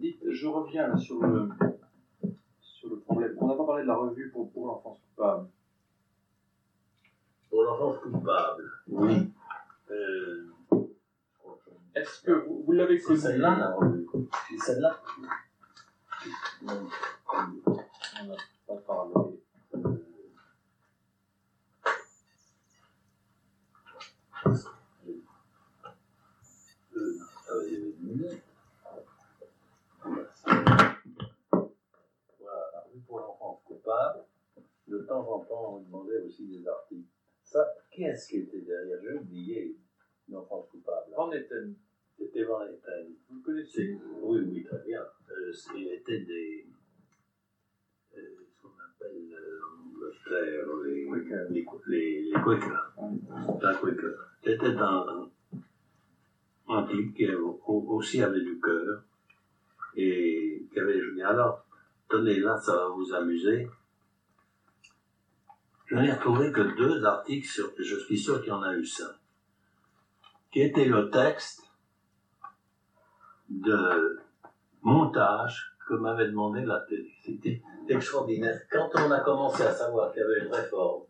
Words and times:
dites, 0.00 0.20
je 0.28 0.46
reviens 0.46 0.88
là 0.88 0.96
sur 0.96 1.20
le, 1.22 1.48
sur 2.60 2.90
le 2.90 3.00
problème. 3.00 3.34
On 3.38 3.46
n'a 3.46 3.54
pas 3.54 3.66
parlé 3.66 3.82
de 3.82 3.88
la 3.88 3.96
revue 3.96 4.30
pour, 4.30 4.50
pour 4.52 4.66
l'enfance 4.66 4.98
coupable. 5.00 5.48
Pour 7.48 7.62
l'enfance 7.62 7.98
coupable, 7.98 8.70
oui. 8.88 9.32
Euh, 9.90 10.52
Est-ce 11.94 12.22
que 12.22 12.32
vous, 12.32 12.62
vous 12.64 12.72
l'avez 12.72 12.98
c'est 12.98 13.06
connu 13.06 13.18
celle-là, 13.18 13.58
la 13.58 13.74
revue. 13.74 14.06
C'est 14.48 14.58
celle-là. 14.58 15.00
Non. 16.62 16.88
On 17.32 18.26
n'a 18.26 18.36
pas 18.66 18.76
parlé. 18.86 19.14
Euh, 26.96 27.18
ah, 27.48 27.52
il 27.66 27.72
y 27.72 27.76
avait 27.76 27.90
une 27.90 28.06
minute. 28.06 28.42
Voilà, 30.04 30.22
la 32.72 32.80
revue 32.86 33.00
pour 33.06 33.20
De 34.88 34.98
temps 35.02 35.26
en 35.28 35.38
temps, 35.40 35.76
on 35.76 35.80
demandait 35.80 36.18
aussi 36.18 36.46
des 36.46 36.66
articles. 36.66 37.06
Ça, 37.44 37.64
qu'est-ce 37.90 38.28
qui 38.28 38.38
était 38.38 38.60
derrière? 38.60 38.98
J'ai 39.02 39.12
oublié 39.14 39.76
l'enfance 40.28 40.66
coupable. 40.70 41.12
Van 41.16 41.30
Etten, 41.30 41.74
C'était 42.18 42.42
Van 42.44 42.62
Etten. 42.64 43.06
vous 43.28 43.36
le 43.36 43.42
connaissez? 43.42 43.96
Oui, 44.20 44.40
oui, 44.40 44.62
très 44.64 44.78
bien. 44.84 45.02
Euh, 45.30 45.52
C'était 45.52 46.20
des. 46.20 46.66
euh, 48.16 48.20
ce 48.48 48.62
qu'on 48.62 48.68
appelle 48.78 49.32
euh, 49.32 49.60
en 49.64 49.96
Angleterre 49.96 50.66
les, 50.84 51.06
Quakers. 51.06 51.48
les, 51.50 51.64
les, 51.86 52.22
les 52.22 52.32
Quakers. 52.40 52.92
Un 52.98 53.74
Quaker. 53.74 54.16
C'était 54.42 54.76
un, 54.76 55.28
un 56.68 56.82
type 56.86 57.14
qui 57.14 57.32
au- 57.34 57.60
au- 57.66 57.86
aussi 57.96 58.22
avait 58.22 58.42
du 58.42 58.58
cœur 58.60 59.04
et 59.96 60.64
qui 60.72 60.78
avait 60.80 61.00
joué. 61.00 61.22
Alors, 61.22 61.64
tenez, 62.08 62.38
là, 62.40 62.56
ça 62.56 62.74
va 62.76 62.88
vous 62.88 63.12
amuser. 63.14 63.68
Je 65.90 65.96
n'ai 65.96 66.12
retrouvé 66.12 66.52
que 66.52 66.60
deux 66.76 67.04
articles, 67.04 67.48
sur, 67.48 67.72
je 67.76 67.96
suis 67.96 68.16
sûr 68.16 68.40
qu'il 68.40 68.50
y 68.50 68.52
en 68.52 68.62
a 68.62 68.72
eu 68.74 68.86
cinq, 68.86 69.10
qui 70.52 70.62
étaient 70.62 70.84
le 70.84 71.10
texte 71.10 71.62
de 73.48 74.20
montage 74.82 75.74
que 75.88 75.94
m'avait 75.94 76.28
demandé 76.28 76.64
la 76.64 76.78
télé. 76.88 77.10
C'était 77.24 77.60
extraordinaire. 77.88 78.56
Quand 78.70 78.88
on 78.94 79.10
a 79.10 79.18
commencé 79.18 79.64
à 79.64 79.72
savoir 79.72 80.12
qu'il 80.12 80.22
y 80.22 80.24
avait 80.24 80.46
une 80.46 80.54
réforme, 80.54 81.02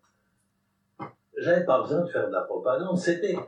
j'avais 1.36 1.66
pas 1.66 1.82
besoin 1.82 2.00
de 2.00 2.08
faire 2.08 2.28
de 2.28 2.32
la 2.32 2.40
propagande. 2.42 2.96
C'était 2.96 3.38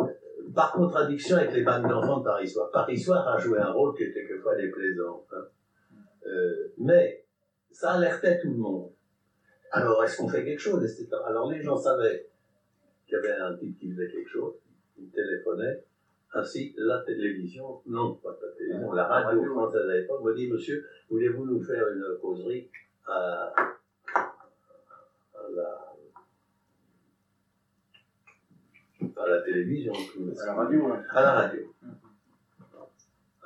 euh, 0.00 0.06
par 0.54 0.72
contradiction 0.72 1.36
avec 1.36 1.52
les 1.52 1.64
bandes 1.64 1.86
d'enfants 1.86 2.20
de 2.20 2.24
Paris 2.24 2.48
Soir. 2.48 2.70
Paris 2.72 2.98
Soir 2.98 3.28
a 3.28 3.36
joué 3.36 3.58
un 3.58 3.72
rôle 3.72 3.94
qui 3.94 4.04
était 4.04 4.26
quelquefois 4.26 4.56
déplaisant. 4.56 5.22
hein. 5.32 5.44
Euh, 6.26 6.72
mais 6.78 7.26
ça 7.70 7.92
alertait 7.92 8.40
tout 8.40 8.48
le 8.48 8.56
monde. 8.56 8.90
Alors, 9.72 10.02
est-ce 10.04 10.16
qu'on 10.16 10.28
fait 10.28 10.44
quelque 10.44 10.60
chose 10.60 10.82
etc. 10.84 11.08
Alors, 11.26 11.50
les 11.50 11.62
gens 11.62 11.76
savaient 11.76 12.28
qu'il 13.06 13.16
y 13.16 13.18
avait 13.18 13.32
un 13.32 13.54
type 13.56 13.78
qui 13.78 13.90
faisait 13.90 14.10
quelque 14.10 14.28
chose, 14.28 14.54
il 14.98 15.08
téléphonait. 15.10 15.84
Ainsi, 16.34 16.74
la 16.76 17.02
télévision, 17.06 17.80
non, 17.86 18.14
pas 18.16 18.36
la 18.42 18.48
télévision, 18.52 18.92
la 18.92 19.06
radio 19.06 19.44
française 19.44 19.88
à 19.88 19.94
l'époque, 19.94 20.22
m'a 20.22 20.34
dit, 20.34 20.50
monsieur, 20.50 20.86
voulez-vous 21.08 21.46
nous 21.46 21.62
faire 21.62 21.88
une 21.88 22.18
causerie 22.20 22.68
à, 23.06 23.54
à 24.14 25.48
la, 25.54 25.94
à 29.16 29.26
la 29.26 29.40
télévision 29.42 29.94
À 30.42 30.46
la 30.46 30.54
radio, 30.54 30.86
ouais. 30.86 30.98
À 31.10 31.22
la 31.22 31.32
radio. 31.32 31.74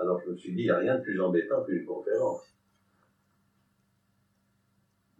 Alors 0.00 0.20
je 0.20 0.30
me 0.30 0.36
suis 0.36 0.52
dit, 0.52 0.62
il 0.62 0.64
n'y 0.64 0.70
a 0.70 0.78
rien 0.78 0.98
de 0.98 1.02
plus 1.02 1.20
embêtant 1.20 1.62
qu'une 1.62 1.84
conférence. 1.84 2.42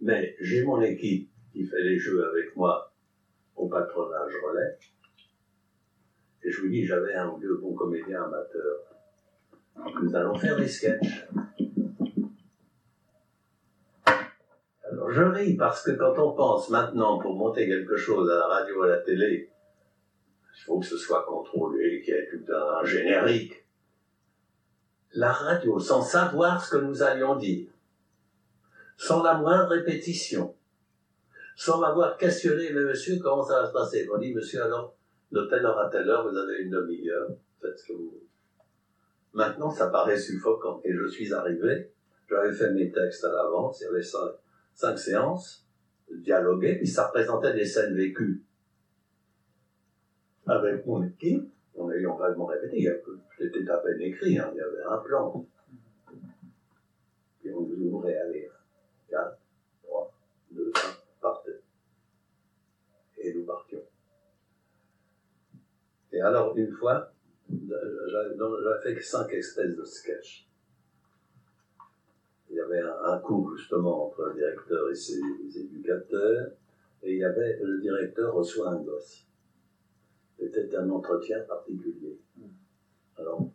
Mais 0.02 0.34
j'ai 0.40 0.64
mon 0.64 0.82
équipe 0.82 1.30
qui 1.52 1.64
fait 1.64 1.82
les 1.82 1.96
jeux 1.96 2.26
avec 2.28 2.56
moi 2.56 2.92
au 3.54 3.68
patronage 3.68 4.32
relais. 4.44 4.76
Et 6.42 6.50
je 6.50 6.60
vous 6.60 6.68
dis, 6.68 6.84
j'avais 6.84 7.14
un 7.14 7.28
ou 7.28 7.38
deux 7.38 7.56
bons 7.58 7.74
comédiens 7.74 8.24
amateurs. 8.24 8.80
Nous 10.02 10.14
allons 10.16 10.34
faire 10.34 10.56
des 10.56 10.66
sketchs. 10.66 11.28
Alors 14.90 15.10
je 15.10 15.22
ris 15.22 15.54
parce 15.54 15.84
que 15.84 15.92
quand 15.92 16.18
on 16.18 16.34
pense 16.34 16.68
maintenant 16.70 17.18
pour 17.18 17.36
monter 17.36 17.68
quelque 17.68 17.96
chose 17.96 18.28
à 18.28 18.38
la 18.38 18.46
radio 18.46 18.82
à 18.82 18.88
la 18.88 18.98
télé, 18.98 19.50
il 20.56 20.64
faut 20.64 20.80
que 20.80 20.86
ce 20.86 20.98
soit 20.98 21.24
contrôlé, 21.24 22.02
qu'il 22.02 22.14
y 22.14 22.16
ait 22.16 22.28
tout 22.28 22.52
un 22.52 22.84
générique. 22.84 23.64
La 25.14 25.30
radio, 25.30 25.78
sans 25.78 26.02
savoir 26.02 26.64
ce 26.64 26.76
que 26.76 26.82
nous 26.82 27.02
allions 27.04 27.36
dire, 27.36 27.68
sans 28.96 29.22
la 29.22 29.34
moindre 29.34 29.70
répétition, 29.70 30.54
sans 31.56 31.80
m'avoir 31.80 32.16
questionné, 32.16 32.72
mais 32.72 32.82
monsieur, 32.82 33.18
comment 33.20 33.42
ça 33.42 33.62
va 33.62 33.68
se 33.68 33.72
passer? 33.72 34.08
On 34.12 34.18
dit, 34.18 34.34
monsieur, 34.34 34.62
alors, 34.62 34.94
de 35.30 35.42
telle 35.46 35.64
heure 35.64 35.78
à 35.78 35.90
telle 35.90 36.08
heure, 36.08 36.28
vous 36.28 36.36
avez 36.36 36.62
une 36.62 36.70
demi-heure, 36.70 37.30
faites 37.60 37.78
ce 37.78 37.88
que 37.88 37.92
vous 37.92 38.10
voulez. 38.10 38.26
Maintenant, 39.34 39.70
ça 39.70 39.88
paraît 39.88 40.18
suffocant. 40.18 40.80
Et 40.84 40.92
je 40.92 41.06
suis 41.06 41.32
arrivé, 41.32 41.90
j'avais 42.28 42.52
fait 42.52 42.72
mes 42.72 42.90
textes 42.90 43.24
à 43.24 43.32
l'avance, 43.32 43.80
il 43.80 43.84
y 43.84 43.88
avait 43.88 44.02
cinq, 44.02 44.32
cinq 44.74 44.98
séances, 44.98 45.66
dialoguées, 46.10 46.76
puis 46.76 46.86
ça 46.86 47.06
représentait 47.08 47.54
des 47.54 47.64
scènes 47.64 47.94
vécues. 47.94 48.42
Avec 50.46 50.84
mon 50.86 51.02
équipe, 51.02 51.48
en 51.78 51.90
ayant 51.90 52.16
vaguement 52.16 52.46
répété, 52.46 52.90
c'était 53.38 53.70
à 53.70 53.78
peine 53.78 54.00
écrit, 54.00 54.38
hein, 54.38 54.50
il 54.52 54.58
y 54.58 54.60
avait 54.60 54.82
un 54.88 54.98
plan. 54.98 55.46
Puis 57.40 57.52
on 57.52 57.62
nous 57.62 57.96
ouvrait 57.96 58.16
à 58.18 58.28
lire. 58.28 58.52
4, 59.08 59.38
3, 59.84 60.14
2, 60.52 60.72
1, 60.74 60.80
partez. 61.20 61.60
Et 63.18 63.34
nous 63.34 63.44
partions. 63.44 63.82
Et 66.11 66.11
alors, 66.22 66.56
une 66.56 66.70
fois, 66.70 67.12
j'avais 67.50 68.94
fait 68.94 69.00
cinq 69.00 69.32
espèces 69.32 69.76
de 69.76 69.84
sketchs. 69.84 70.48
Il 72.50 72.56
y 72.56 72.60
avait 72.60 72.82
un, 72.82 73.18
cours 73.18 73.56
justement 73.56 74.06
entre 74.06 74.24
le 74.26 74.34
directeur 74.34 74.90
et 74.90 74.94
ses 74.94 75.20
éducateurs, 75.56 76.52
et 77.02 77.12
il 77.14 77.18
y 77.18 77.24
avait 77.24 77.58
le 77.62 77.80
directeur 77.80 78.34
reçoit 78.34 78.70
un 78.70 78.82
gosse. 78.82 79.26
C'était 80.38 80.76
un 80.76 80.90
entretien 80.90 81.40
particulier. 81.40 82.18
Alors, 83.16 83.48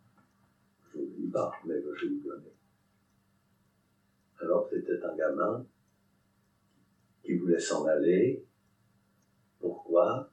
je 0.91 0.99
ne 0.99 1.05
vous 1.05 1.11
dis 1.11 1.27
pas, 1.27 1.51
mais 1.65 1.75
je 1.81 2.05
vais 2.05 2.13
vous 2.13 2.27
donner. 2.27 2.53
Alors, 4.39 4.67
c'était 4.69 5.03
un 5.03 5.15
gamin 5.15 5.65
qui 7.23 7.35
voulait 7.35 7.59
s'en 7.59 7.85
aller. 7.85 8.45
Pourquoi? 9.59 10.31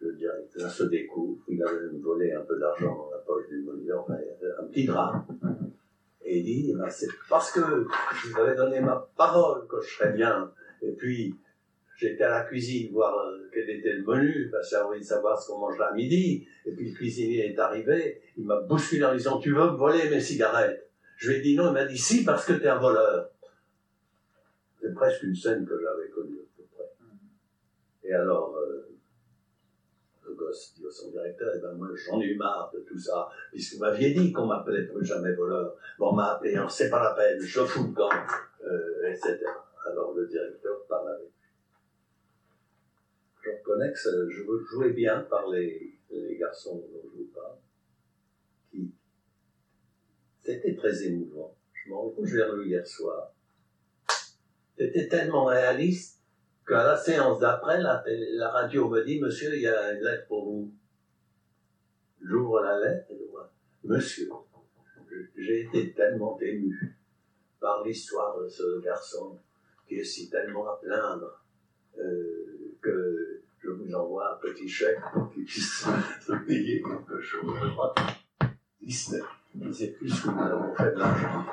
Le 0.00 0.12
directeur 0.12 0.70
se 0.70 0.84
découvre, 0.84 1.42
il 1.48 1.62
avait 1.62 1.88
volé 2.00 2.32
un 2.32 2.42
peu 2.42 2.58
d'argent 2.58 2.94
dans 2.94 3.10
la 3.10 3.18
poche 3.18 3.48
du 3.48 3.62
moniteur, 3.62 4.04
avait 4.10 4.52
un 4.60 4.64
petit 4.64 4.84
drap. 4.84 5.26
Et 6.22 6.38
il 6.38 6.44
dit, 6.44 6.74
ben, 6.74 6.88
c'est 6.90 7.08
parce 7.28 7.52
que 7.52 7.60
je 7.60 8.28
vous 8.28 8.40
avais 8.40 8.54
donné 8.54 8.80
ma 8.80 9.08
parole 9.16 9.66
que 9.68 9.80
je 9.80 9.94
serais 9.94 10.12
bien. 10.12 10.52
Et 10.82 10.92
puis, 10.92 11.34
j'étais 11.96 12.24
à 12.24 12.30
la 12.30 12.44
cuisine 12.44 12.92
voir 12.92 13.16
euh, 13.18 13.48
quel 13.52 13.68
était 13.70 13.94
le 13.94 14.04
menu, 14.04 14.48
parce 14.50 14.68
que 14.68 14.76
j'avais 14.76 14.88
envie 14.88 15.00
de 15.00 15.04
savoir 15.04 15.40
ce 15.40 15.48
qu'on 15.48 15.58
mangerait 15.58 15.86
à 15.86 15.92
midi. 15.92 16.46
Et 16.64 16.72
puis 16.72 16.90
le 16.90 16.94
cuisinier 16.94 17.52
est 17.52 17.58
arrivé, 17.58 18.20
il 18.36 18.44
m'a 18.44 18.60
bousculé 18.60 19.04
en 19.04 19.14
disant 19.14 19.38
Tu 19.38 19.52
veux 19.52 19.70
me 19.70 19.76
voler 19.76 20.08
mes 20.10 20.20
cigarettes? 20.20 20.90
Je 21.16 21.30
lui 21.30 21.38
ai 21.38 21.40
dit 21.40 21.56
non, 21.56 21.68
il 21.68 21.72
m'a 21.72 21.86
dit 21.86 21.96
si, 21.96 22.24
parce 22.24 22.44
que 22.44 22.52
t'es 22.52 22.68
un 22.68 22.78
voleur. 22.78 23.30
C'est 24.80 24.94
presque 24.94 25.22
une 25.22 25.34
scène 25.34 25.66
que 25.66 25.80
j'avais 25.80 26.10
connue 26.10 26.38
à 26.38 26.56
peu 26.56 26.64
près. 26.74 26.92
Et 28.04 28.12
alors, 28.12 28.56
euh, 28.56 28.85
à 30.48 30.90
son 30.90 31.10
directeur 31.10 31.52
Eh 31.56 31.60
ben 31.60 31.72
moi 31.74 31.88
j'en 31.94 32.20
ai 32.20 32.34
marre 32.34 32.70
de 32.74 32.80
tout 32.80 32.98
ça, 32.98 33.28
puisque 33.50 33.74
vous 33.74 33.80
m'aviez 33.80 34.12
dit 34.12 34.32
qu'on 34.32 34.46
m'appelait 34.46 34.86
plus 34.86 35.04
jamais 35.04 35.32
voleur. 35.34 35.76
Bon, 35.98 36.10
on 36.10 36.12
m'a 36.12 36.34
appelé, 36.34 36.56
c'est 36.68 36.90
pas 36.90 37.02
la 37.02 37.14
peine, 37.14 37.40
je 37.40 37.60
fous 37.60 37.88
le 37.88 37.94
camp, 37.94 38.10
euh, 38.64 39.08
etc. 39.08 39.38
Alors 39.86 40.14
le 40.14 40.26
directeur 40.26 40.84
parle 40.88 41.10
avec 41.10 41.30
je 43.42 43.50
reconnais 43.50 43.92
que 43.92 44.28
je 44.28 44.42
jouais 44.68 44.90
bien 44.90 45.20
par 45.30 45.48
les, 45.48 45.96
les 46.10 46.36
garçons 46.36 46.76
dont 46.76 47.02
je 47.04 47.18
vous 47.18 47.30
parle, 47.32 47.56
qui 48.70 48.92
c'était 50.42 50.74
très 50.74 51.04
émouvant. 51.04 51.54
Je 51.72 51.90
m'en 51.90 52.02
rends 52.02 52.10
compte, 52.10 52.26
je 52.26 52.36
l'ai 52.36 52.44
revu 52.44 52.68
hier 52.68 52.86
soir. 52.86 53.32
C'était 54.76 55.08
tellement 55.08 55.46
réaliste 55.46 56.20
qu'à 56.66 56.84
la 56.84 56.96
séance 56.96 57.38
d'après, 57.38 57.80
la, 57.80 58.50
radio 58.50 58.88
me 58.88 59.04
dit, 59.04 59.20
monsieur, 59.20 59.54
il 59.54 59.62
y 59.62 59.68
a 59.68 59.92
une 59.92 60.02
lettre 60.02 60.26
pour 60.26 60.44
vous. 60.44 60.70
J'ouvre 62.22 62.60
la 62.60 62.78
lettre 62.80 63.06
et 63.10 63.18
je 63.18 63.30
vois, 63.30 63.50
monsieur, 63.84 64.30
j'ai 65.36 65.62
été 65.62 65.92
tellement 65.92 66.38
ému 66.40 66.96
par 67.60 67.84
l'histoire 67.84 68.40
de 68.40 68.48
ce 68.48 68.80
garçon 68.80 69.38
qui 69.86 69.96
est 69.96 70.04
si 70.04 70.28
tellement 70.28 70.66
à 70.68 70.80
plaindre 70.82 71.40
euh, 71.98 72.74
que 72.80 73.42
je 73.60 73.70
vous 73.70 73.94
envoie 73.94 74.34
un 74.34 74.36
petit 74.36 74.68
chèque 74.68 74.98
pour 75.12 75.30
qu'il 75.32 75.44
puisse 75.44 75.84
se 76.20 76.32
payer 76.46 76.82
quelque 76.82 77.20
chose. 77.20 77.54
Je 77.62 77.68
crois 77.70 77.94
que. 77.94 78.02
C'est 79.72 79.92
plus 79.98 80.20
que 80.20 80.28
nous 80.28 80.42
avons 80.42 80.74
fait 80.74 80.92
de 80.92 80.98
l'argent. 80.98 81.44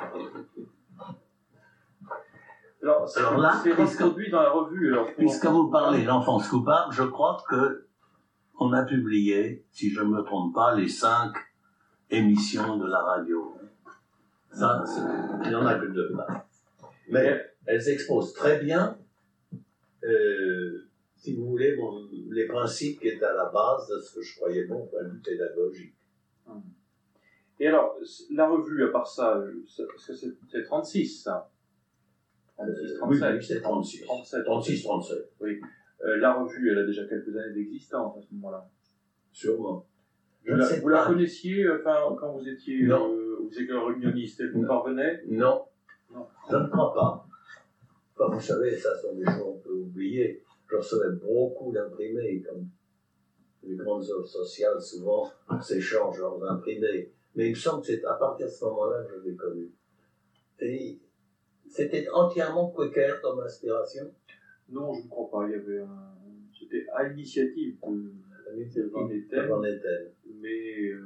Alors, 3.16 3.38
là, 3.38 3.62
puisque- 3.64 4.00
reproduit 4.00 4.30
dans 4.32 4.42
la 4.42 4.50
revue. 4.52 4.94
Alors, 4.94 5.06
pour- 5.08 5.16
Puisque 5.16 5.46
vous 5.46 5.70
parlez 5.70 6.04
d'enfance 6.06 6.48
coupable, 6.48 6.94
je 6.94 7.04
crois 7.04 7.44
que 7.50 7.86
on 8.60 8.72
a 8.74 8.84
publié, 8.84 9.66
si 9.72 9.90
je 9.90 10.02
ne 10.02 10.10
me 10.10 10.22
trompe 10.24 10.54
pas, 10.54 10.76
les 10.76 10.88
cinq 10.88 11.34
émissions 12.10 12.78
de 12.78 12.88
la 12.88 13.00
radio. 13.02 13.56
Ça, 14.52 14.84
il 15.44 15.50
n'y 15.50 15.56
en 15.56 15.66
a 15.66 15.76
que 15.76 15.88
deux 15.88 16.14
là. 16.16 16.46
Mais 17.10 17.42
elles 17.66 17.90
exposent 17.90 18.34
très 18.34 18.60
bien, 18.60 18.98
euh, 20.04 20.88
si 21.18 21.36
vous 21.36 21.48
voulez, 21.48 21.76
les 22.30 22.46
principes 22.48 23.00
qui 23.00 23.08
étaient 23.08 23.26
à 23.26 23.34
la 23.34 23.46
base 23.46 23.88
de 23.90 24.00
ce 24.00 24.16
que 24.16 24.22
je 24.22 24.36
croyais 24.36 24.66
bon 24.66 24.86
point 24.88 25.04
de 25.04 25.10
vue 25.10 25.20
pédagogique. 25.22 25.96
Et 27.60 27.68
alors, 27.68 27.96
la 28.32 28.48
revue, 28.48 28.84
à 28.86 28.88
part 28.90 29.08
ça, 29.08 29.42
c'est- 29.68 29.88
parce 29.88 30.06
que 30.06 30.14
c'est 30.14 30.34
c'est 30.52 30.64
36, 30.64 31.24
ça. 31.24 31.50
36, 32.66 32.94
Euh, 32.94 32.98
37. 33.00 33.36
oui, 33.36 33.44
c'est 33.46 33.62
36. 33.62 34.02
37. 34.06 34.44
36, 34.46 34.84
37, 34.84 35.32
Euh, 36.06 36.18
la 36.18 36.34
revue, 36.34 36.72
elle 36.72 36.80
a 36.80 36.86
déjà 36.86 37.06
quelques 37.06 37.36
années 37.36 37.54
d'existence 37.54 38.18
à 38.18 38.22
ce 38.22 38.34
moment-là. 38.36 38.68
sûrement. 39.32 39.86
Je 40.46 40.52
Vous, 40.82 40.90
la, 40.90 41.04
vous 41.06 41.14
connaissiez 41.14 41.64
euh, 41.64 41.80
enfin, 41.80 42.16
quand 42.20 42.34
vous 42.34 42.48
étiez, 42.48 42.84
Non. 42.84 43.10
euh, 43.14 43.38
vous 43.42 43.48
étiez 43.50 43.74
réunioniste 43.74 44.42
et 44.42 44.48
vous 44.50 44.66
parvenez 44.68 45.20
Non. 45.28 45.64
Non. 46.14 46.28
Je 46.50 46.56
ne 46.58 46.68
crois 46.68 46.94
pas. 46.94 47.26
Enfin, 48.16 48.36
vous 48.36 48.42
savez, 48.42 48.78
ça 48.78 48.90
sont 49.00 49.16
des 49.16 49.24
choses 49.26 49.42
qu'on 49.42 49.58
peut 49.60 49.72
oublier. 49.74 50.44
Je 50.70 50.76
recevais 50.76 51.16
beaucoup 51.22 51.72
d'imprimés, 51.72 52.42
comme 52.42 52.68
les 53.64 53.76
grandes 53.78 54.04
œuvres 54.10 54.28
sociales 54.28 54.82
souvent 54.82 55.32
s'échangent 55.62 56.20
leurs 56.20 56.44
imprimés. 56.52 57.10
Mais 57.36 57.48
il 57.48 57.52
me 57.52 57.56
semble 57.56 57.82
que 57.82 57.88
c'est 57.88 58.04
à 58.06 58.14
partir 58.16 58.46
de 58.48 58.52
ce 58.52 58.66
moment-là 58.66 59.04
que 59.06 59.20
je 59.24 59.30
l'ai 59.30 59.36
connu. 59.36 59.72
Et 60.60 61.00
c'était 61.74 62.08
entièrement 62.10 62.70
Quaker 62.70 63.20
comme 63.20 63.40
inspiration. 63.40 64.06
Non, 64.70 64.94
je 64.94 65.02
ne 65.04 65.08
crois 65.08 65.28
pas. 65.30 65.48
Il 65.48 65.52
y 65.54 65.56
avait 65.56 65.80
un... 65.80 66.14
C'était 66.58 66.86
à 66.94 67.04
l'initiative 67.04 67.76
de 67.82 68.84
Van 68.92 69.10
Etten, 69.10 69.48
Van 69.48 69.64
Etten. 69.64 70.12
mais 70.40 70.90
euh, 70.92 71.02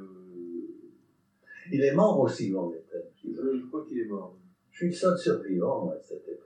Il 1.72 1.82
est 1.82 1.94
mort 1.94 2.20
aussi, 2.20 2.50
Van 2.50 2.70
Etten. 2.70 3.02
je, 3.24 3.30
je 3.30 3.66
crois 3.66 3.84
qu'il 3.86 3.98
est 4.00 4.04
mort. 4.04 4.36
Je 4.70 4.76
suis 4.76 4.86
le 4.88 4.92
seul 4.92 5.16
survivant 5.18 5.90
à 5.90 5.98
cette 6.02 6.28
époque. 6.28 6.37